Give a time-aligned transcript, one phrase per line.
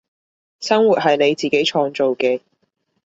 [0.59, 2.41] 生活係你自己創造嘅